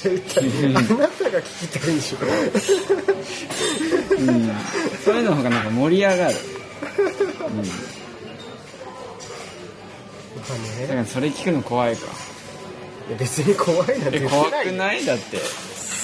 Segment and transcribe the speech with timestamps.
[0.00, 2.18] ちゃ言ったらあなたが聞きたいでしょ。
[4.18, 4.50] うん。
[5.04, 6.34] そういうの方がなんか盛り上がる。
[6.34, 7.56] うん。
[7.56, 7.62] ま
[10.50, 12.06] あねだからそれ聞くの怖いか。
[13.08, 15.04] いや別に怖いなんて怖くない？
[15.04, 15.38] だって。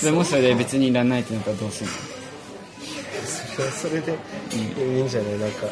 [0.02, 1.96] でもそれで別にいらないってなったらどうするの？
[3.26, 4.18] それはそれで
[4.52, 5.38] いいんじゃない？
[5.38, 5.66] なんか。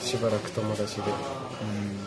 [0.00, 1.02] しばらく友達で。
[1.02, 2.03] うん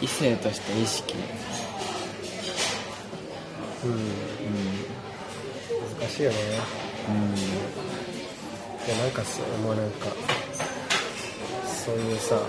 [0.00, 1.14] 異性として意識。
[3.84, 3.92] うん。
[6.00, 6.36] 難しいよね。
[7.08, 7.34] うん。
[8.86, 10.06] いやなんかそうもうなんか
[11.66, 12.40] そういうさ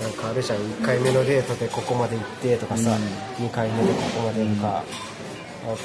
[0.00, 2.90] なんかあるじゃん1回目のデートでここまで行ってとかさ、
[3.38, 4.84] 2回目でここまでとか、あ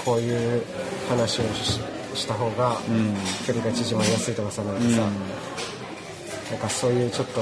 [0.03, 0.63] こういう
[1.07, 1.79] 話をし
[2.15, 3.15] した方がうん。
[3.45, 4.91] 距離が縮まりやすいとかさなんかうん。
[4.93, 5.01] さ、
[6.51, 7.41] なんかそういうちょっと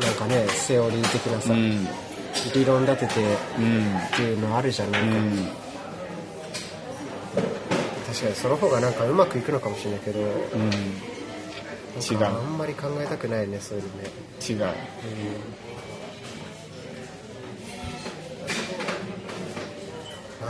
[0.00, 1.86] なんかねセオリー的なさ、うん。
[2.54, 3.20] 理論立てて
[3.58, 3.96] うん。
[3.96, 5.48] っていうのあるじゃんなんか、うん。
[8.06, 10.26] 確かにその方がなんかうまくいくのかもしれないけど、うん。
[12.00, 12.24] 違う。
[12.24, 14.08] あんまり考えたくないねそういうのね、
[14.48, 14.58] 違う。
[14.58, 14.70] な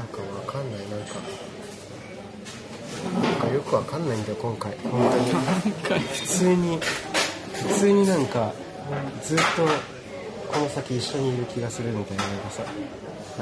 [0.02, 1.16] んかわかんないなんか。
[3.22, 4.72] なんかよくわかんないんだよ今回。
[4.84, 5.10] 本
[5.88, 6.00] 当に。
[6.14, 6.78] 普通に。
[7.52, 8.54] 普通になんか
[9.22, 9.42] ずっと
[10.52, 12.62] この先一緒にいる気がするみたいななんかさ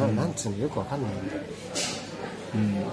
[0.00, 1.42] ななんつうのよくわかんないんだよ。
[2.54, 2.84] うん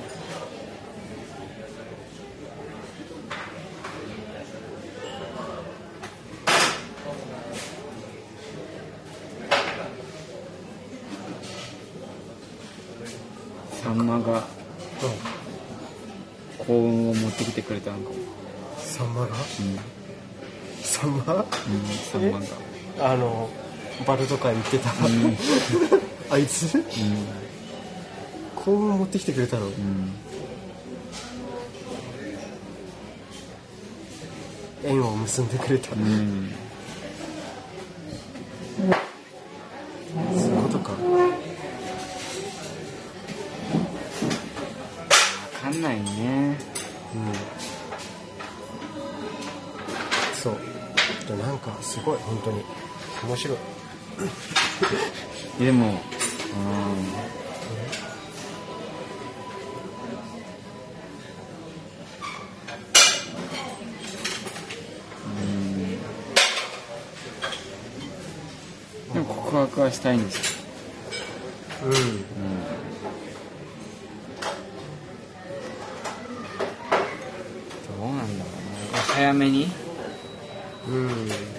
[13.84, 14.44] サンマが
[16.60, 18.16] 幸運を持ってきてくれたのかも。
[18.78, 19.28] サンマが？
[19.28, 19.34] うん、
[21.00, 21.46] サンマうん、
[23.00, 23.50] あの
[24.06, 24.90] バルとか行ってた、
[26.32, 26.84] あいつ？
[28.56, 30.12] 幸運持ってきてくれたの、うん。
[34.84, 36.52] 縁を結んでくれた、うん
[52.48, 52.64] 当に。
[53.24, 53.58] 面白い。
[55.66, 55.94] でもうん。
[69.14, 70.42] でも告白はしたいんですよ。
[71.86, 71.94] うん。
[71.94, 71.98] ど
[78.04, 79.00] うなんだろうね。
[79.14, 79.72] 早めに？
[80.88, 81.57] うん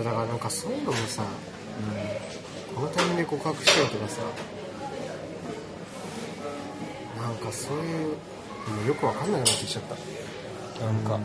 [0.00, 4.22] いやだからなんかそういうのもさ、うんこのタイミングで告白しようとかさ
[7.20, 9.96] なんかそういうもうよくわかんなくなってきちゃった。
[10.84, 11.22] なんか、うん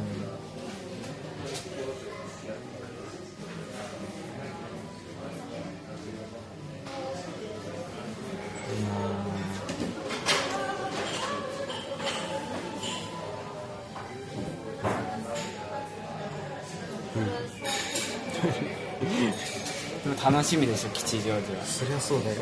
[20.35, 21.63] 楽しみでしょ吉祥寺は。
[21.63, 22.41] そりゃそうだよ。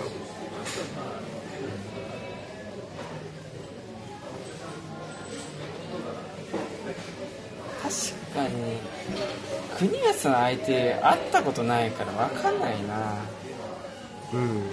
[7.84, 7.94] 確
[8.34, 8.80] かに
[9.78, 13.14] 国安の相手会ったことないから分かんないな。
[14.34, 14.64] うん。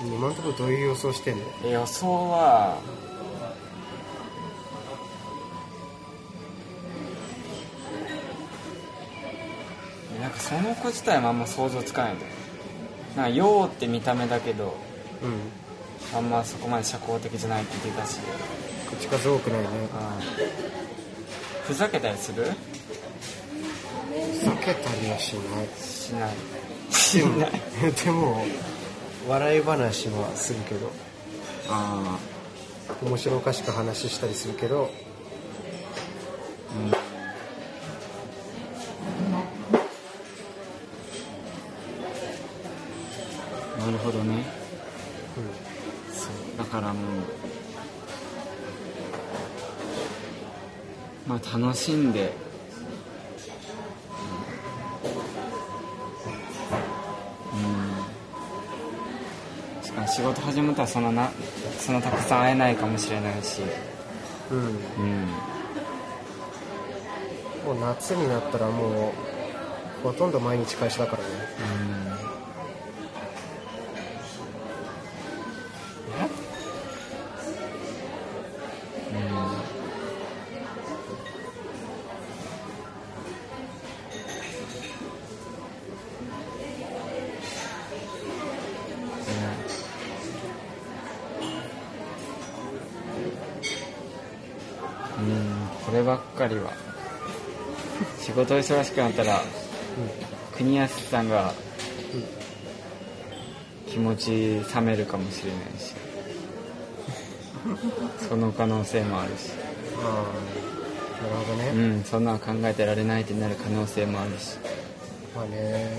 [0.00, 1.42] 今のところどういう予想してんの？
[1.64, 2.78] うん予想は
[10.48, 12.30] その子自体もあんま想像つかないんだよ
[13.16, 14.74] なんか陽って見た目だけど
[15.22, 16.16] うん。
[16.16, 18.18] あんまそこまで社交的じゃないって言ってたし。
[18.90, 19.66] 口数多くないね。
[19.68, 19.88] うん。
[21.64, 22.44] ふざけたりする？
[22.44, 22.50] ふ
[24.44, 25.68] ざけたりはしない。
[26.90, 27.50] しない。
[27.80, 28.44] でもでも
[29.28, 30.90] 笑い話はするけど。
[31.70, 32.18] あ
[33.02, 34.90] 面白おかしく話したりするけど
[51.26, 52.32] まあ楽しんで。
[59.80, 59.84] うん。
[59.84, 61.30] しかも仕事始めたらそんなな
[61.78, 63.62] そんなたくさん会えないかもしれないし。
[64.50, 65.52] うん、うん、うん
[67.64, 69.12] もう夏になったらもう
[70.02, 71.21] ほとんど毎日会社だから
[98.42, 99.40] 仕事忙しくなったら
[100.56, 101.52] 国安さんが
[103.88, 105.94] 気持ち冷めるかもしれないし。
[108.28, 109.50] その可能性もあるし。
[110.02, 114.56] ああなるほどうね、んそんなの考えてられないってなる可能性もあるし。
[115.36, 115.96] まあね。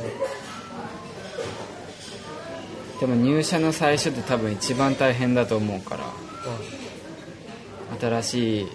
[3.00, 6.04] でも入社の最初って多分一番大変だと思うから。
[8.02, 8.68] 新しい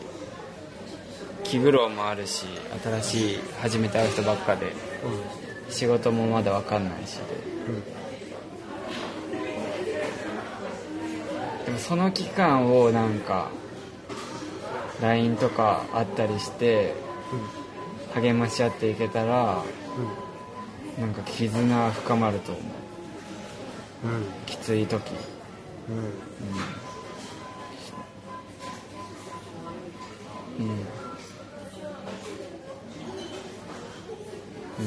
[1.49, 2.45] 気苦労もあるし
[2.85, 4.73] 新しい始めて会う人ばっかでうん。
[5.73, 7.23] 仕事もまだ分かんないしで。
[7.69, 7.73] う
[11.63, 11.65] ん。
[11.65, 13.51] でもその期間をなんか
[15.01, 16.95] LINE とかあったりして
[18.15, 19.63] 励まし合っていけたら
[20.99, 21.03] うん。
[21.03, 22.65] なんか絆は深まると思う。
[24.05, 24.17] うん。
[24.17, 25.13] うんきつい時。
[25.89, 25.97] うん。
[25.97, 26.03] うん
[30.59, 31.09] うんうんなるほどね
[34.79, 34.85] で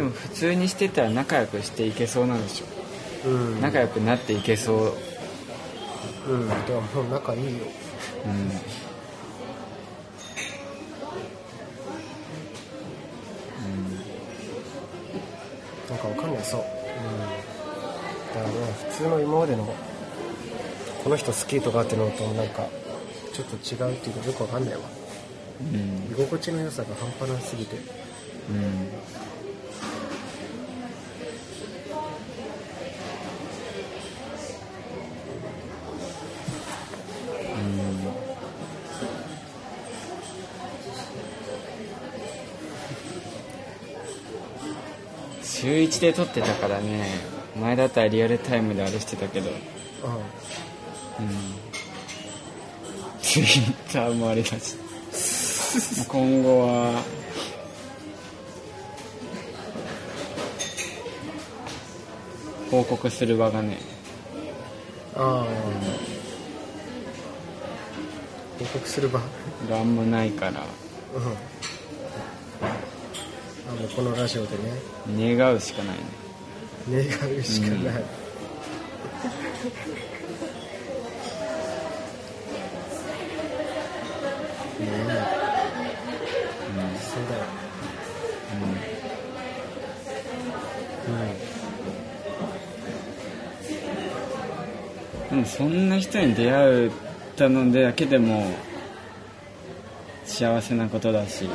[0.00, 3.28] も普通にしてたら仲良くしていけそうなんでしょ。
[3.28, 3.60] うん。
[3.60, 4.92] 仲良くなっていけそう。
[6.28, 6.48] うん。
[6.48, 7.64] でももう仲いいよ。
[8.26, 8.83] うん
[19.44, 19.74] までの
[21.02, 22.66] この人好きとかってのとなんか
[23.34, 24.80] ちょっと違うっていうかよくわかんないわ。
[25.60, 26.10] うん。
[26.10, 27.76] 居心地の良さが半端なすぎて。
[27.76, 28.88] うん。
[45.42, 49.50] 週1で撮ってたからね前だったらリアルタイムであれしてたけど。
[49.50, 49.52] う
[53.22, 54.76] ツイッターもあれだし。
[56.08, 57.02] 今後は
[62.70, 63.68] 報告する場がね。
[63.68, 63.72] ん
[65.16, 65.46] ああ
[68.58, 69.20] 報告する場。
[69.20, 69.24] うん
[69.68, 70.60] があんまないから。
[70.60, 70.66] あも
[73.86, 75.36] うこのラジオでね。
[75.36, 76.23] 願うしかないね
[76.90, 78.04] 願うしかない、ねえ、
[87.00, 87.44] そうだよ
[95.30, 96.90] でもそんな人に出会え
[97.36, 98.46] たのだけでも
[100.24, 101.48] 幸せなことだし。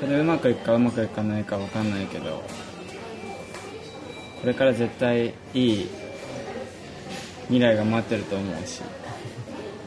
[0.00, 2.44] それうまくいくかうまくいかないか分かんないけど
[4.40, 5.88] これから絶対いい
[7.44, 8.80] 未来が待ってると思うし、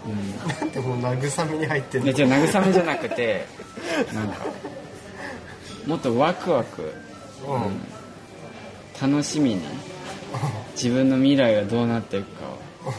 [0.05, 2.13] うんなんでもう慰めに入ってんうん、の？
[2.13, 3.45] でじゃあ慰めじゃなくて
[4.13, 4.45] なんか
[5.85, 6.93] もっとワクワク
[7.47, 7.81] うん。
[9.01, 9.61] 楽しみに
[10.73, 12.45] 自分の未来がどうなっていくか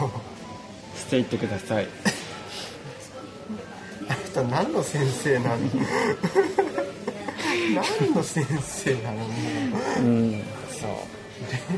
[0.05, 0.11] を
[0.97, 1.87] していってください。
[4.09, 5.59] あなた何の先生なの？
[8.01, 9.19] 何の先生なの？
[9.19, 9.27] も
[9.99, 10.43] ううん。
[10.71, 10.91] そう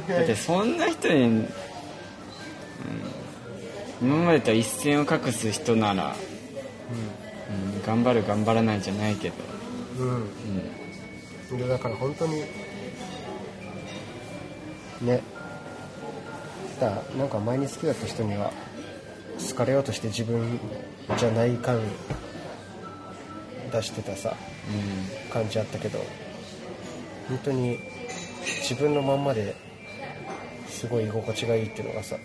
[0.09, 1.49] だってそんな人に、うん、
[4.03, 6.17] 今までと一線を画す人なら、
[7.51, 9.35] うん、頑張る頑張らないじゃないけど、
[9.99, 10.31] うん、
[11.53, 11.69] うん。
[11.69, 12.43] だから本当に
[15.03, 15.21] ね。
[16.81, 18.53] だなんか前に好きだった人には
[19.49, 20.59] 好かれようとして自分
[21.17, 21.81] じゃない感
[23.73, 24.35] 出してたさ
[25.33, 25.99] 感じあったけど
[27.29, 27.79] 本当に
[28.65, 29.55] 自分のまんまで
[30.69, 32.17] すごい居心地がいいっていうのがさ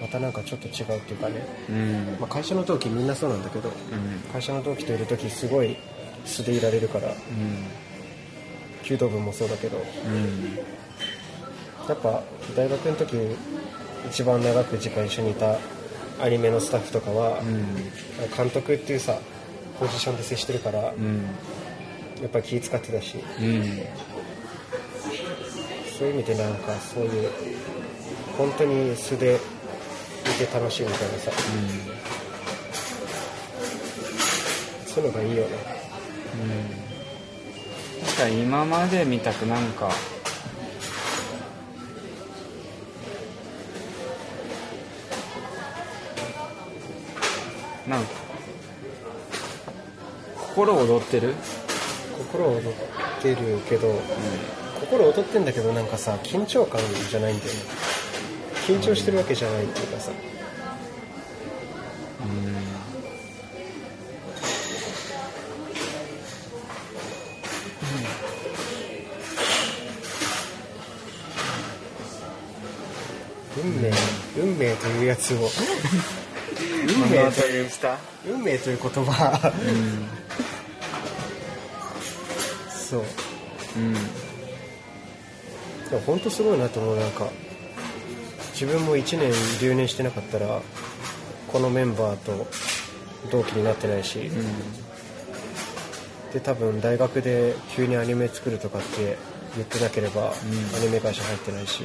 [0.00, 1.76] またなんかちょっと違うっていうかね、うん。
[1.76, 1.80] う
[2.16, 4.32] んまあ、会社の同期みんなそうなんだけどうん。
[4.32, 5.76] 会社の同期といる時すごい
[6.24, 7.12] 素でいられるから
[8.84, 9.80] 弓道部もそうだけどう
[10.10, 10.56] ん。
[11.86, 12.22] やっぱ
[12.56, 13.16] 大学の時
[14.08, 15.58] 一番長く時間一緒にいた
[16.22, 17.74] アニメのスタッフとかは、うん。
[18.34, 19.18] 監督っていうさ
[19.78, 21.26] ポジションで接してるから、うん
[22.20, 23.16] やっぱり気使ってたし。
[23.40, 23.62] うん。
[25.98, 27.30] そういう意味でなんかそういう
[28.36, 29.38] 本当に素で
[30.26, 31.30] 見て楽しいみたいなさ。
[34.86, 35.48] そういうのがいいよね。
[38.06, 38.16] なん。
[38.16, 39.90] か今まで見たくなんか
[47.86, 48.08] なんか
[50.56, 51.34] 心躍ってる？
[52.30, 52.72] 心躍っ
[53.22, 53.94] てるけど、
[54.80, 56.80] 心躍ってんだけどなんかさ緊張感
[57.10, 57.60] じゃないんだよね。
[58.66, 60.12] 緊張してるわけじゃないっていうかさ。
[73.58, 73.90] 運命
[74.36, 75.48] 運命というやつを。
[76.86, 77.70] 運命という
[78.26, 79.52] 運命という言葉、
[82.88, 83.02] そう。
[83.76, 83.94] うん。
[83.94, 84.00] で
[85.92, 87.28] も本当すごいなと思うなんか。
[88.52, 90.62] 自分も1年留年してなかったら
[91.52, 92.46] このメンバーと
[93.30, 94.30] 同期になってないし、
[96.32, 99.18] で多分大学で急にアニメ作るとかって
[99.56, 100.34] 言ってなければ、ア
[100.82, 101.82] ニメ会社入ってないし、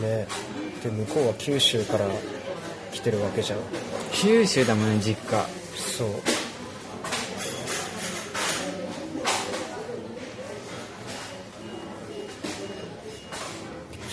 [0.00, 0.26] ね。
[0.82, 2.06] で向こうは九州から
[2.92, 3.58] 来てるわけじゃん。
[4.12, 5.44] 九州だもんね実家。
[5.76, 6.08] そう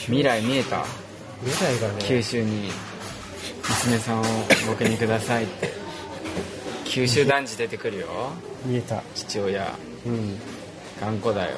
[0.08, 0.86] 未来見えた？
[1.46, 1.94] 未来がね。
[2.00, 2.70] 九州に
[3.70, 4.24] 娘さんを
[4.68, 5.44] 僕にください。
[5.46, 5.72] っ て
[6.86, 8.08] 九州男児出てくるよ。
[8.66, 9.02] 見えた。
[9.16, 9.74] 父親。
[10.06, 10.40] うん。
[11.02, 11.58] 頑固だよ。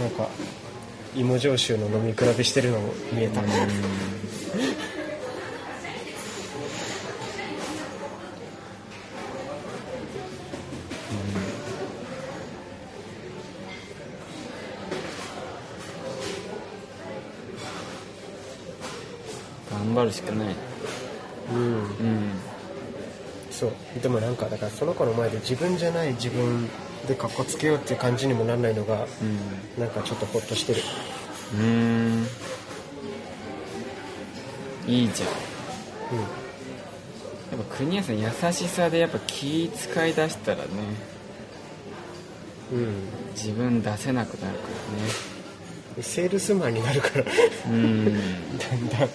[0.00, 0.28] なんか
[1.16, 3.40] 芋焼酎の飲み比べしてるのも見えた
[19.86, 20.54] 頑張るしかない。
[21.52, 21.58] うん。
[21.58, 22.30] うん。
[23.50, 23.72] そう。
[24.02, 26.68] でもなんかだからその子の前で自分じゃない自分
[27.06, 29.80] でかっこつけようっていう感じにもなんないのがうん。
[29.80, 30.82] なんかちょっとホッとしてる。
[31.54, 32.26] うーん。
[34.88, 35.28] いいじゃん。
[35.28, 36.20] うん。
[36.20, 40.64] やっぱ国安さん優しさでやっぱ気使い出したらね
[42.72, 42.94] うん。
[43.34, 44.64] 自分出せなくなるか
[46.02, 47.24] セールスマンになるから。
[47.24, 47.32] らね
[47.68, 48.04] うん。
[48.58, 49.08] だんだん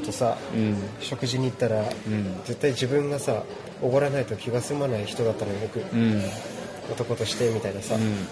[0.00, 0.76] 人とさうん。
[1.00, 2.40] 食事に行ったら、うん。
[2.44, 3.42] 絶対自分がさ
[3.82, 5.80] おごらないと気が済まない人だったのよ僕。
[5.80, 6.22] うん。
[6.90, 8.26] 男としてみたいなさ、うん。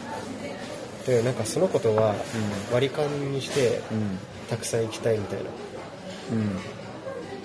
[1.06, 4.18] でなんかそのことはう割り勘にしてうん。
[4.48, 5.44] たくさん行きたいみたいな。
[6.32, 6.48] うん。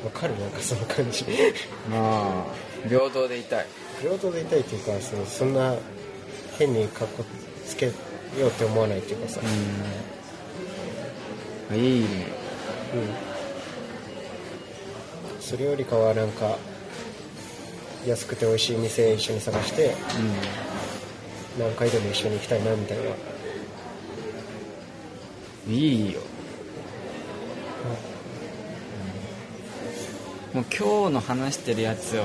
[0.06, 0.40] わかる？
[0.40, 1.26] なんかその感じ。
[1.90, 3.66] まあ平等でいたい。
[4.02, 5.76] 平等でいたいっていうかそのそんな
[6.58, 7.24] 変にかっこ
[7.68, 7.92] つけよ
[8.42, 9.42] うって思わないっていうかさ、
[11.72, 11.78] うん。
[11.78, 12.08] いいね。
[12.94, 13.29] うん
[15.50, 16.60] それよりかはなんか
[18.06, 19.96] 安くて美味しい店一緒に探して
[21.58, 23.10] 何回でも一緒に行きたいなみたいな、うん
[25.74, 26.22] いいよ。
[30.54, 32.24] もう今日の話してるやつを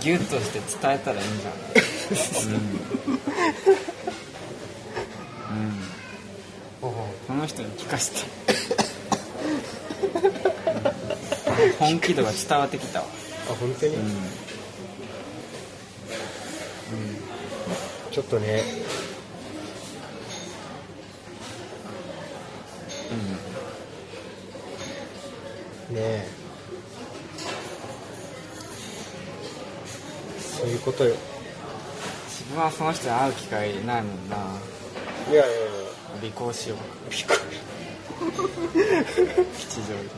[0.00, 1.52] ギュッとして伝えたらいいんじゃん。
[5.52, 5.72] うん、うん、
[7.26, 8.18] この人に聞かせて
[11.78, 13.06] 本気度が伝わってきたわ。
[13.50, 14.02] あ本当に、うん。
[18.10, 18.62] ちょっとね。
[25.90, 26.28] ねえ。
[30.40, 31.14] そういうことよ。
[32.28, 34.36] 自分はその人に会う機会ないもんな。
[35.30, 35.66] いやいやいや。
[36.24, 36.78] 尾行しよう。
[37.10, 37.40] びっく
[39.58, 40.10] 吉祥り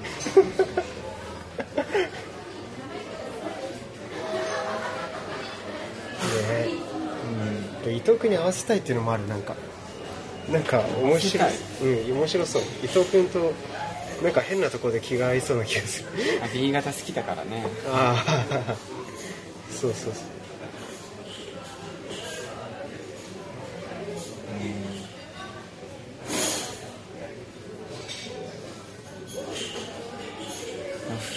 [8.08, 9.54] 藤君に合わせたいっていうのもあるなんか。
[10.50, 11.50] なんか面白い。
[12.08, 12.62] うん面白そう。
[12.82, 13.52] 伊藤君と
[14.22, 16.08] なんか変なところで気が合いそうな気がする。
[16.54, 17.66] B 型好きだからね。
[17.86, 18.76] ああ
[19.70, 20.24] そうそうそう。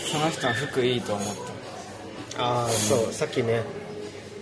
[0.10, 1.28] その人の服いいと思っ
[2.38, 3.13] ああそう。
[3.13, 3.80] さっきねた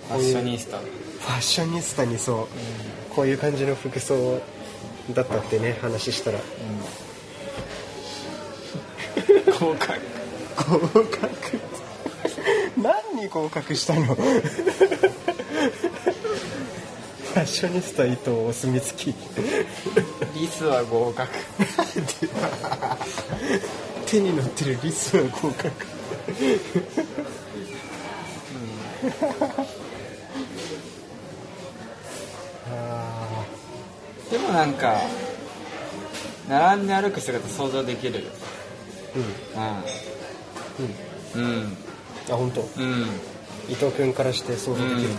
[0.10, 2.48] ファッショニスタファッショニスタにそ
[3.12, 4.42] う、こういう感じの服装
[5.14, 6.40] だったってね話したら。
[9.60, 10.00] 合格
[10.68, 11.60] 合格
[12.78, 14.16] 何に合格したの？
[14.16, 19.16] ファッショニスタ伊藤お墨付き。
[20.40, 21.32] リスは合格。
[24.08, 25.72] 手に乗ってるリスは合格
[34.50, 35.00] もなんか
[36.48, 38.26] 並んで歩く姿想像できる。
[39.16, 39.20] ー
[41.38, 41.42] うん。
[41.42, 41.44] うん。
[41.44, 41.62] うん。
[41.62, 41.78] うん。
[42.32, 42.62] あ本当。
[42.62, 43.06] うん。
[43.70, 45.10] 伊藤君からして想像できる、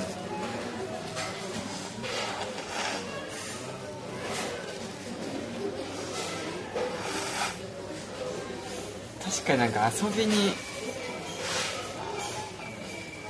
[9.22, 10.50] 確かになんか遊びに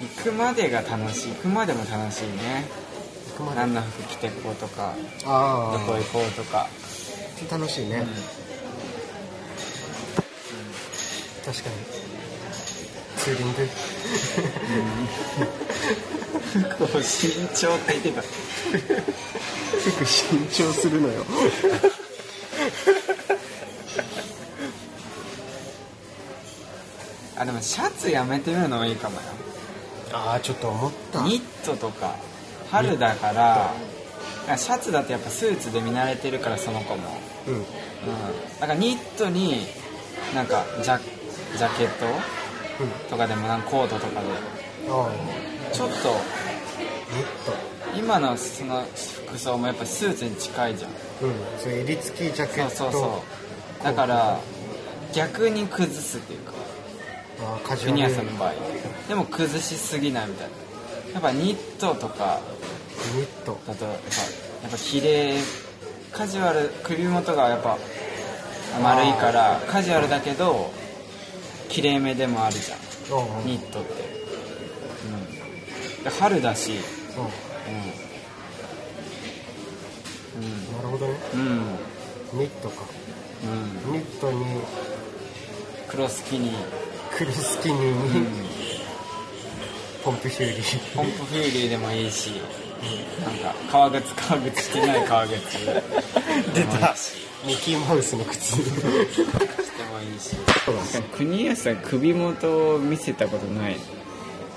[0.00, 1.34] 行くまでが楽しい。
[1.34, 2.64] 行くまでも楽しいね。
[2.96, 2.99] 行
[3.40, 3.56] くまで。
[3.60, 4.94] 何の服着てこうとか
[5.24, 6.68] あどこ行こうとか、あ
[7.50, 8.06] 楽しいね、うん。
[11.44, 11.76] 確かに。
[13.16, 13.68] ツーリング。
[16.78, 17.04] こう身
[17.54, 21.24] 長って言ってた服新調するのよ。
[27.36, 29.22] あでもシャツやめてみるのもいいかもよ。
[30.12, 31.22] ああちょっと思った。
[31.22, 32.16] ニットとか
[32.70, 33.74] 春だから
[34.56, 37.02] シャツだとやっぱスーツで見慣れてるからその子も。
[37.46, 37.54] うん。
[37.54, 37.64] うん。
[38.60, 39.66] だからニットに
[40.34, 40.98] なんかジャ
[41.56, 44.26] ジャケットうんとかでもなんかコートとかで。
[45.72, 45.94] ちょっと
[47.14, 47.22] ニ
[47.94, 48.84] ッ今のその
[49.26, 50.90] 服装もやっぱスーツに近いじゃん。
[50.90, 51.34] トうん。
[51.58, 52.70] そういう襟付きジャケット。
[52.70, 53.22] そうそうそ
[53.80, 53.84] う。
[53.84, 54.38] だから
[55.12, 56.52] 逆に崩すっていうか。
[57.42, 58.54] ああカジュフィニアルアさんの場合。
[59.08, 60.59] でも崩しすぎないみたいな
[61.12, 62.40] やっぱニットとか
[63.16, 63.58] ニット。
[63.66, 64.06] だとやっぱ
[64.62, 65.34] やっぱ綺麗
[66.12, 67.78] カジュアル首元がやっぱ
[68.82, 70.70] 丸いからカジュアルだけど
[71.68, 72.78] 綺麗めでもあるじゃん。
[73.46, 73.90] ニットって。
[75.98, 76.04] うん。
[76.04, 76.72] で春だし。
[77.16, 77.24] ああ
[80.36, 80.76] うん。
[80.76, 81.14] なるほどね。
[81.34, 81.40] うん。
[81.40, 82.84] うんニットか。
[83.44, 83.92] うん。
[83.92, 84.44] ニットに。
[85.88, 86.54] 黒スキニー。
[87.16, 88.49] 黒スキニーに
[90.04, 92.30] ポンプフューリーポンプフューリーでもいいし
[93.22, 95.34] なんか革靴革靴してない革靴。
[96.54, 96.96] 出た。
[96.96, 98.56] しミッキーマウスの靴。
[98.56, 98.62] して
[99.84, 100.36] もいいし。
[101.12, 103.76] 国安さん首元を見せたことない。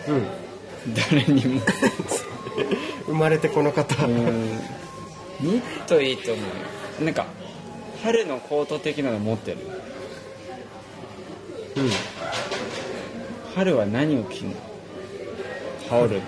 [0.08, 0.28] うん。
[1.12, 1.62] 誰にも。
[3.06, 4.06] 生まれてこの方。
[4.06, 4.58] うん。
[5.42, 6.52] ニットいいと思うよ。
[7.02, 7.26] なんか
[8.04, 9.58] 春のコート的なの持ってる。
[11.76, 11.90] うん。
[13.56, 14.73] 春は何を着るの？
[15.94, 16.22] 羽織る。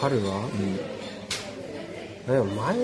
[0.00, 0.46] 春は？
[0.46, 2.32] うん。
[2.32, 2.76] でも前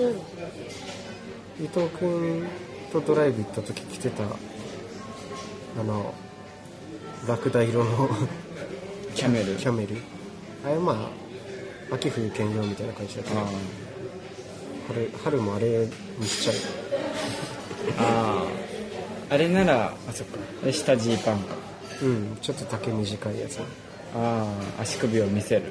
[1.61, 2.45] 伊藤君
[2.91, 6.13] とドライブ行った時着てたあの
[7.27, 8.09] ラクダ色の
[9.13, 9.55] キャメル。
[9.55, 9.95] キャメル。
[10.65, 11.09] あれま
[11.91, 13.39] あ秋冬兼用みたいな感じだけど。
[13.39, 13.45] あ
[14.89, 15.87] 春春もあれ
[16.19, 16.55] にしちゃう。
[18.03, 18.43] あ
[19.31, 19.33] あ。
[19.33, 20.39] あれならあそっか。
[20.73, 21.55] 下ジーパンか。
[22.01, 23.59] うんちょっと丈短いやつ
[24.15, 24.47] あ
[24.77, 25.63] あ足首を見せる。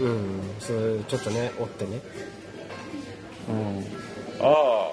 [0.00, 0.06] うん。
[0.06, 0.40] うん。
[0.60, 2.00] それちょっとね折ってね。
[3.48, 3.84] うん。
[4.40, 4.92] ああ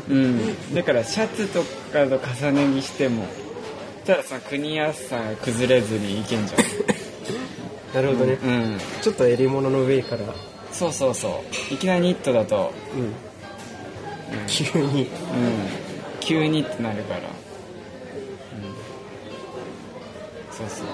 [0.10, 0.74] うん。
[0.74, 1.64] だからシャツと
[2.06, 3.26] かと重ね着しても。
[4.06, 6.54] ただその国安さんが崩れずにいけんじ
[7.94, 8.80] なるほどね、ゃんうん。
[9.02, 10.22] ちょっと襟物の上から、
[10.72, 11.74] そうそうそう。
[11.74, 12.72] いきなりニットだと。
[12.96, 13.14] うん、
[14.48, 15.04] 急に。
[15.04, 15.08] うん。
[16.28, 17.26] 急にってなるから、うん、
[20.52, 20.88] そうそう、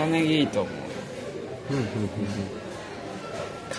[0.00, 0.74] うん、重ね着いいと思う。
[1.72, 1.86] うんうん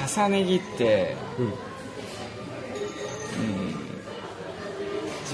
[0.07, 1.57] 重ね着って、うんうんうん、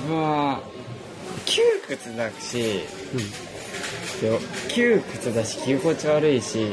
[0.08, 0.62] 分は
[1.46, 2.82] 窮屈だし、
[4.22, 4.40] で
[4.70, 6.68] 窮屈だし着心地悪いし、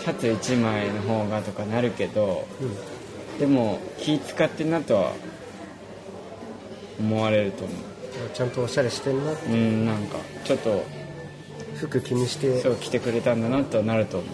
[0.00, 2.68] シャツ1枚の方がとかなるけどうん。
[2.68, 2.76] うん
[3.38, 5.14] でも気使ってんなとは
[7.00, 7.72] 思われると思
[8.34, 10.84] ちゃんとおしゃれしてんなううんなんかちょっと
[11.76, 12.60] 服気にして。
[12.60, 14.26] そう着てくれたんだなとはなると思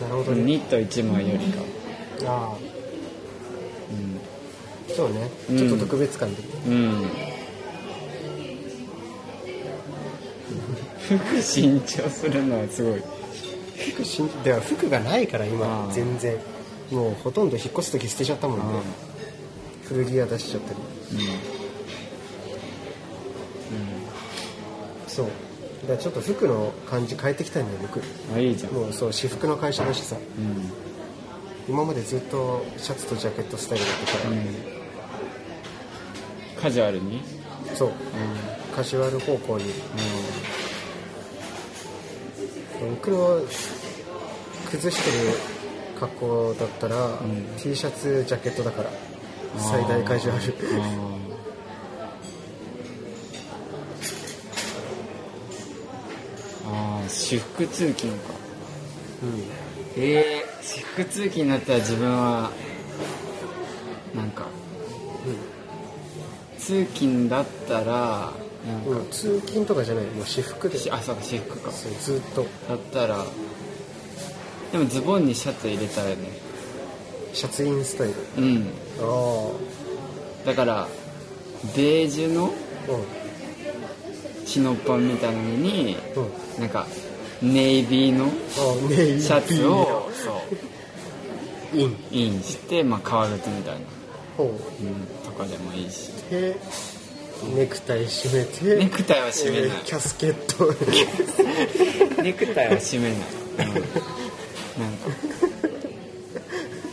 [0.00, 0.40] なるほどね。
[0.40, 1.60] うニット1枚よりか
[2.26, 2.56] ああ。
[4.88, 4.94] うん。
[4.94, 5.30] そうね。
[5.50, 5.58] うん。
[5.58, 7.02] ちょっと特別感で、うん
[11.18, 13.02] 服新調するのはすごい。
[13.94, 16.36] 服しんでは服がないから今全然。
[16.90, 18.64] もうほとんど引っ越す時捨てちゃったもんね。
[19.84, 20.78] 古着屋出しちゃったり。
[25.06, 25.26] そう。
[25.82, 27.98] だからちょっと服の感じ変えていきたいんだよ僕。
[27.98, 28.72] うんあいいじゃん。
[28.72, 30.16] もうそう私服の会社だしさ。
[30.16, 30.70] うん。
[31.68, 34.34] 今までずっとシャツとジャケットスタイルだったか
[36.56, 37.22] ら、カジュアルに？
[37.74, 37.88] そう。
[37.88, 37.92] う
[38.74, 39.64] カジュアル方向に
[42.90, 43.40] 僕の
[44.70, 45.34] 崩してる
[45.98, 47.46] 格好だったら、ん。
[47.58, 48.92] T シャツジャケットだからん
[49.58, 51.20] 最大カジュアルあー。
[56.66, 58.34] あー私服通勤か。
[59.22, 60.02] うん。
[60.02, 62.50] ええ私服通勤だったら自分は
[64.14, 64.46] なんか
[66.58, 68.32] 通勤だったら
[68.88, 70.04] うん、通勤とかじゃない。
[70.06, 70.78] もう私服で。
[70.78, 71.70] しあそうか私服か。
[71.70, 72.46] ずっと。
[72.68, 73.24] だったら
[74.72, 76.16] でもズボンにシャツ入れたらね。
[77.32, 78.14] シャツインスタイル。
[78.38, 78.66] うん。
[79.00, 79.50] あ
[80.46, 80.88] だから
[81.74, 82.46] ベージュのあ
[84.46, 86.22] チノパンみたいなのにうん。
[86.24, 86.86] うんなんか
[87.42, 90.42] ネイビーのシャツをそ
[91.74, 91.78] う。
[91.78, 91.96] イン。
[92.10, 93.80] インして、まあ、革靴みたいな、
[94.36, 94.46] ほう。
[94.48, 96.10] うん、とかでもいいし。
[96.30, 96.56] で
[97.54, 98.76] ネクタイ締めて。
[98.84, 99.70] ネクタイは締めない。
[99.70, 100.34] えーキャスケッ
[102.16, 102.22] ト。
[102.22, 103.74] ネクタイは締めない、うん、
[104.82, 105.08] なんか。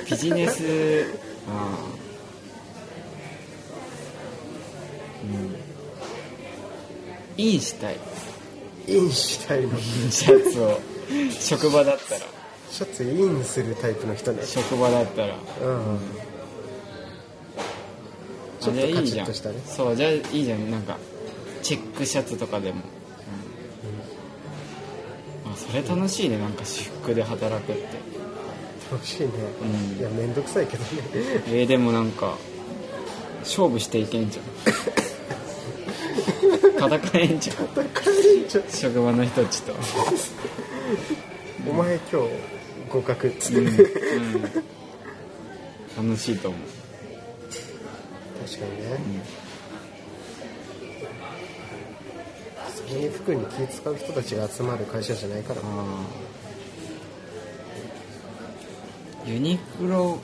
[0.09, 0.63] ビジネス。
[1.49, 5.27] あー
[7.37, 7.43] うん。
[7.43, 7.97] インしたい。
[8.87, 9.77] インしたいの。
[9.79, 10.79] シャツを。
[11.39, 12.21] 職場だったら
[12.69, 13.03] シャツ。
[13.03, 15.99] インするタイプの人ね職場だったらうん
[18.59, 19.25] ちょっとカあじゃあいいじゃん。
[19.25, 19.55] チッとしたね。
[19.65, 20.71] そうじゃあいいじゃん。
[20.71, 20.97] なんか
[21.61, 22.81] チェックシャツとかでも、
[25.45, 25.51] うん。
[25.51, 27.81] あそれ楽しいねなんか私服で働くって。
[28.91, 29.29] 楽しいね、
[29.61, 29.65] う
[29.95, 29.99] ん。
[29.99, 30.89] いやめんどくさいけどね。
[31.47, 32.37] えー、でもなんか
[33.41, 34.45] 勝負していけんじゃん。
[36.77, 37.65] 戦えんじゃん。
[37.65, 38.63] 戦えんじゃん。
[38.69, 39.73] 職場の人たちと。
[41.69, 42.29] お前今日
[42.89, 43.67] 合格っつって、うん、
[45.97, 46.76] うん、楽しいと思う
[48.59, 49.23] 確かにね、
[52.75, 55.61] それに服に気使う人たちが集まる会社じゃないから。
[59.25, 60.19] ユニクロ。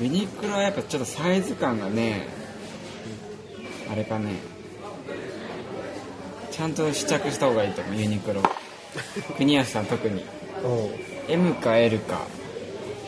[0.00, 2.28] ユニクロはやっぱちょっとサイズ感がね
[3.90, 4.34] あれかね。
[6.50, 8.42] ちゃんと試着した方がいいと思うユニクロ。
[9.36, 10.24] 国安さん特に。
[11.28, 12.20] M か L か。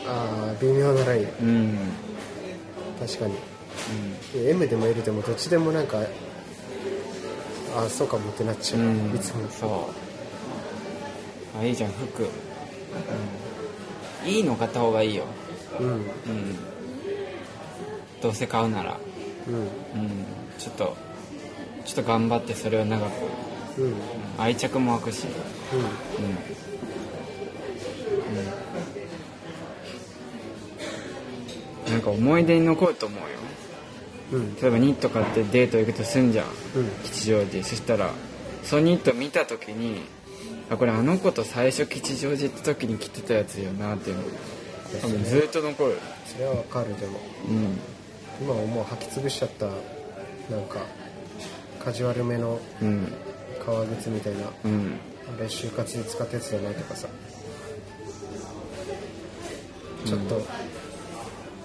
[0.05, 1.27] ああ微妙なライン。
[1.41, 1.77] うん、うん、
[2.99, 3.33] 確かに。
[4.35, 5.99] M でも L でもどっちでもなんか
[7.75, 9.15] ああそうかもってなっちゃう、うん。
[9.15, 9.47] いつも。
[9.49, 9.89] そ
[11.55, 11.59] う。
[11.59, 12.27] あいいじゃん服、う
[14.25, 15.23] ん、いいの買った方がいいよ。
[15.79, 15.87] うん。
[15.87, 16.03] うん。
[18.21, 18.99] どうせ買うなら。
[19.47, 19.55] うん。
[19.55, 19.69] うん。
[20.57, 20.97] ちょっと
[21.85, 23.11] ちょっと頑張ってそれを長く。
[23.77, 23.85] うん。
[23.85, 23.93] うん。
[24.37, 25.25] 愛着も湧くし。
[25.25, 26.78] うん、
[31.89, 33.25] なんか思い出に残ると思うよ。
[34.33, 34.55] うん。
[34.55, 36.45] 例えばニット買ってデート行くとすんじゃん。
[36.45, 36.89] うん。
[37.03, 37.63] 吉祥寺。
[37.63, 38.11] そしたら
[38.63, 40.01] そのニット見た時に
[40.69, 44.23] あこれあの子と最初吉祥寺行った時に着てたやつよなっていうの。
[44.23, 44.29] が
[45.01, 45.97] 多分ずっと残る。
[46.25, 47.19] それはわかるでも。
[47.47, 47.79] うん。
[48.41, 50.79] 今はもう履き潰しちゃったなんか
[51.83, 53.11] カジュアルめのうん。
[53.65, 54.93] 革靴みたいなうん。
[55.35, 57.07] あれ就活で使ったやつじゃないとかさ。
[60.05, 60.41] ちょっと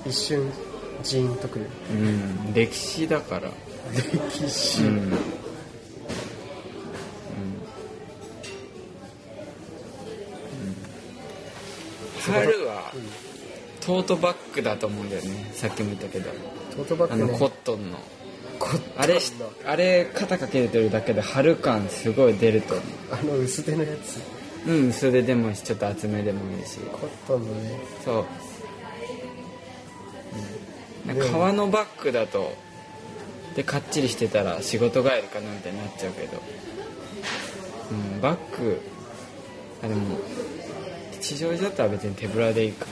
[0.07, 0.51] 一瞬
[1.03, 3.51] ジーンとくるうん歴史だから。
[3.93, 5.19] 歴史、うん、うん。
[12.21, 12.93] 春は
[13.81, 15.11] トートバッグだと思うん。
[15.11, 16.31] だよねさっきも言ったけど
[16.77, 17.99] トートバッグねあのコットンの
[18.97, 19.19] あれ
[19.67, 24.19] あれ肩かけてるだけで春感すごい出ると思あの薄手のやつ
[24.67, 24.89] ううん。
[24.89, 28.25] 薄手でもいいしちょっと厚めでもいいしコットンのねそう、
[31.21, 32.55] 革のバッグだと
[33.55, 36.43] でかっちりしてたら仕事帰りかなみたいになっちゃうけど。
[37.91, 38.81] うんバッグ。
[39.83, 40.19] あでも
[41.13, 42.87] 吉祥寺だったら別に手ぶらでいいか。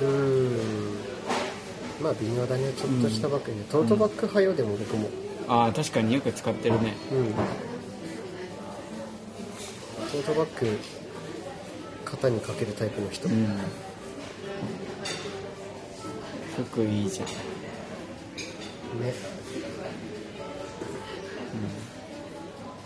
[0.00, 0.96] うーん。
[2.02, 2.72] まあ微妙だね。
[2.72, 5.08] ちょっとしたバッグね、トートバッグ派よでも僕も。
[5.48, 6.94] ああ確かによく使ってるね。
[7.12, 7.34] うん。
[10.10, 10.78] トートバッグ
[12.04, 13.58] 肩にかけるタイプの人、うん
[16.56, 17.26] 服いいじゃん。
[17.26, 19.14] ね。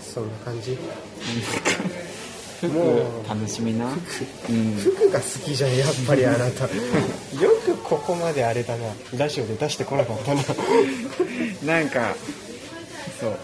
[0.00, 0.76] そんな感じ？
[2.60, 3.28] 服 もう。
[3.28, 3.86] 楽しみな。
[3.86, 4.76] うん。
[4.76, 6.64] 服が好きじゃんやっぱりあなた。
[7.40, 8.92] よくここまであれだな。
[9.16, 10.42] ラジオで出してこなかったな。
[11.64, 12.16] なんか
[13.20, 13.38] そう。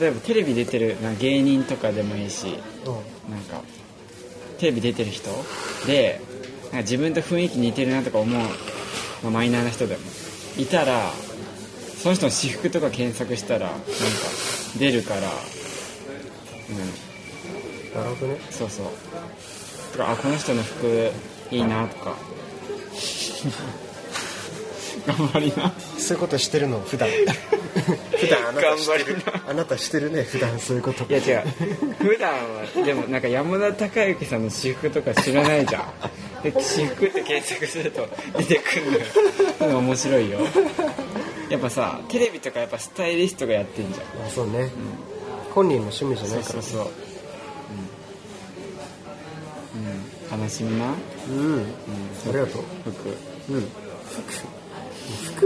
[0.00, 2.58] 例えばテレビ出てるな芸人とかでもいいし
[3.28, 3.60] なんか
[4.58, 5.28] テレビ出てる人
[5.86, 6.18] で
[6.64, 8.40] なんか自分と雰囲気似てるなとか思う、
[9.22, 10.00] まあ、マイナーな人でも
[10.58, 11.10] いたら
[12.02, 13.86] その人の私服とか検索したらなんか
[14.78, 15.20] 出るから
[16.70, 17.12] うん。
[17.94, 18.38] なるほどね。
[18.50, 18.86] そうそう。
[19.92, 21.10] とかあこの人の服
[21.50, 22.16] いいなとか。
[25.06, 25.72] 頑張りな。
[25.98, 27.08] そういうことしてるの普段。
[28.18, 28.48] 普段。
[28.48, 31.04] あなたしてる頑張り あなたしてるね普段そういうこと。
[31.04, 31.48] いや違う。
[31.98, 35.82] 普段はでもなんか山田孝之さんの私服とか知らないじゃん
[36.42, 38.92] で私服って検索すると出てくる
[39.60, 39.78] のよ。
[39.78, 40.40] 面白いよ。
[41.48, 44.26] やっぱさテレビとかやっぱスタイリストがやってんじゃん。
[44.26, 44.70] あそうね、
[45.54, 46.44] 本人の趣味じゃないから。
[46.44, 46.92] そうそうそう。
[49.74, 50.94] うん、うん、楽しみな。
[51.28, 51.60] うん、うん。
[51.60, 51.66] あ
[52.26, 52.62] りがとう。
[52.84, 53.52] 服。
[53.52, 53.60] うん。
[53.62, 54.62] 服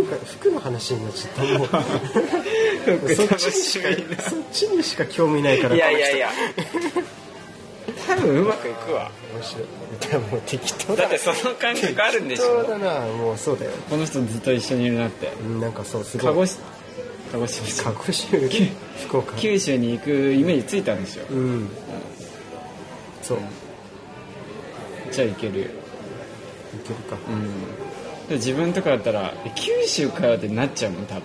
[0.00, 1.42] 服が服の話になっちゃった。
[1.59, 1.68] もう。
[3.14, 3.28] そっ
[4.52, 5.76] ちにしか興味ないから。
[5.76, 6.30] いやいやいや
[8.07, 9.11] 多分うまくいくわ。
[9.35, 9.64] 面白い。
[10.11, 11.03] でも適当だ。
[11.03, 13.73] だってその感覚あるんでし適当ょだなもうそうだよ。
[13.90, 15.29] この人ずっと一緒にいるなって。
[15.40, 16.27] うんなんかそうすごい。
[16.27, 16.62] 鹿児島
[17.33, 17.92] 鹿児島。
[17.92, 18.38] 鹿児島
[19.09, 19.37] 福岡。
[19.37, 21.27] 九州に行くイメージついたんですよ。
[21.31, 21.69] うん。
[23.23, 23.38] そう。
[23.38, 23.40] い
[25.12, 25.61] じゃあ行ける。
[25.61, 25.66] よ
[26.85, 27.16] けるか。
[27.29, 28.29] うん。
[28.29, 31.23] で自分とかだったらえ九州かよってなっちゃうもん多分。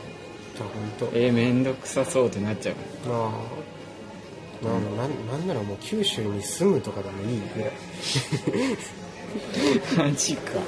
[0.57, 1.17] 本当。
[1.17, 2.75] えー、めんどくさそうってなっちゃう
[3.09, 3.19] もん。
[3.19, 3.39] なあなあ
[4.63, 7.71] なんなんならもう九州に住むとかでもいいぐらい
[10.11, 10.59] マジか。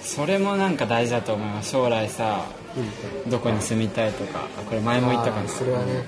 [0.00, 1.72] それもなんか大事だと思います。
[1.72, 2.46] 将来さ
[3.28, 4.46] どこに住みたいとか。
[4.58, 6.04] あこれ前も言ったかあーなそれはね。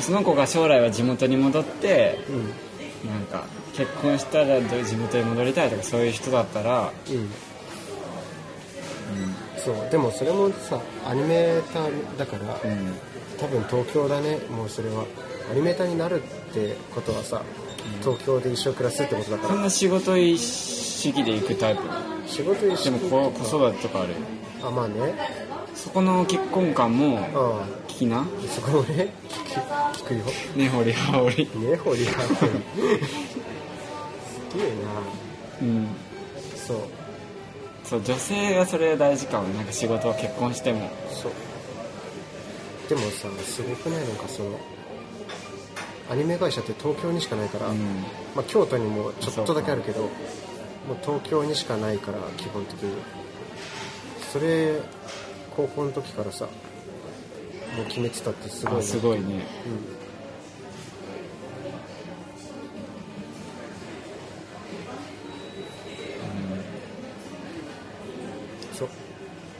[0.00, 2.32] その子が将来は地元に戻ってう
[3.06, 3.10] ん。
[3.10, 7.30] なんか結婚したらど地元に戻りたいとかそういう人だったら、うん。
[9.56, 9.90] そう。
[9.90, 12.94] でもそれもさアニメーターだから、うん。
[13.38, 15.06] 多分東京だねもうそれは
[15.50, 17.42] アニメーターになるってことはさ
[18.00, 19.48] 東京で一生暮らすってことだから。
[19.48, 21.82] そんな仕事意識で行くタイプ？
[22.26, 24.14] 仕事一緒でもこ子育てとかある
[24.62, 25.14] あまあね。
[25.74, 28.20] そこの結婚観もあ聞きな？
[28.20, 29.12] あそこもね
[29.94, 30.24] 聞くよ。
[30.54, 31.48] 根掘り葉掘り。
[31.60, 32.52] ねほりはほり。
[34.52, 34.68] すげえ
[35.62, 35.84] うん。
[35.84, 35.90] な
[36.54, 36.78] そう。
[37.82, 40.88] そう女性がそれ大事かもなんか仕事は結婚しても。
[41.10, 41.32] そう。
[42.88, 44.06] でもさすごくない？
[44.06, 44.50] なんかその
[46.10, 47.78] アニメ会社って東京にしかないから、うん。
[48.34, 50.10] まあ、京都にもちょっとだけあるけどもう
[51.02, 52.92] 東京にしかないから基本的に。
[54.32, 54.80] それ
[55.54, 56.46] 高校の時からさ
[57.76, 59.24] もう決めてたってすごいあなすごいね。
[59.24, 59.28] う
[68.74, 68.76] ん。
[68.76, 68.88] そう。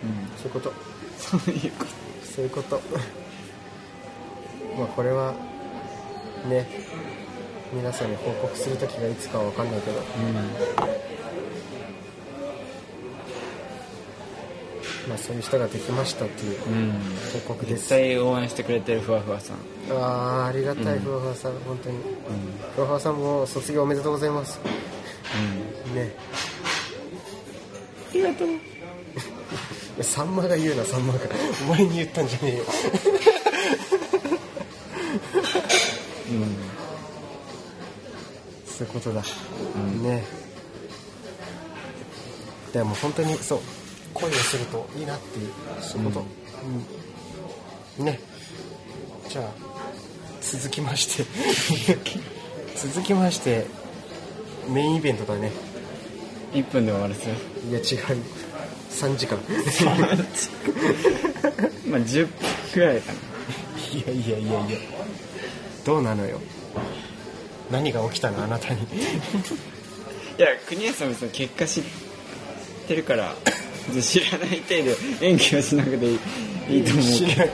[0.03, 0.29] うん。
[0.37, 0.73] そういうこと。
[1.17, 1.85] そういうこ
[2.25, 2.81] そういうこと。
[4.77, 5.35] まあこれは
[6.51, 6.67] ね
[7.73, 10.01] 皆さんに報告する時がいつかは分かんないけど。
[10.01, 10.35] とうん。
[15.09, 16.93] まあそういう人ができましたっていううん。
[17.47, 17.89] 報告です。
[17.89, 19.57] 絶対応援してくれてるふわふわさん。
[19.93, 21.99] ああありがたい、ふわふわさん本当に。
[22.75, 24.59] ふわふわさんも卒業おめでとうございます。
[25.95, 26.13] ね。
[28.11, 28.49] ありがとう。
[30.03, 31.21] さんまが言うなさんまが。
[31.69, 32.65] お前に言ったんじゃねえよ
[36.31, 36.71] うん
[38.81, 39.23] そういうことだ、
[40.03, 40.25] ね。
[42.73, 43.59] でも本当にそう。
[44.15, 46.27] 恋をするといいなっていうそういうこと、
[47.99, 48.05] うん。
[48.07, 48.19] ね。
[49.29, 49.45] じゃあ
[50.41, 51.27] 続きまして。
[52.75, 53.67] 続きまして
[54.67, 55.53] メインイベントだね。
[56.55, 57.15] 1分で終わる
[57.69, 57.85] いや違う。
[58.91, 59.39] 3時間。
[61.87, 62.33] まあ10分
[62.73, 63.19] くらいかな。
[63.93, 64.79] いやいやいやいや。
[65.85, 66.41] どうなのよ
[67.71, 68.43] 何が起きたの？
[68.43, 68.83] あなたに。
[68.83, 68.85] い
[70.43, 71.83] や国安さん別に結果知っ
[72.89, 73.35] てるから
[74.01, 74.85] 知らない程
[75.21, 76.07] 度演技をしなくて
[76.69, 77.51] いいと思うしない